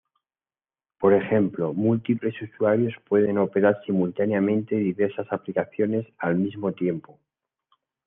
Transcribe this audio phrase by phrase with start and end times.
[0.97, 7.19] Por ejemplo, múltiples usuarios pueden operar simultáneamente diversas aplicaciones al mismo tiempo.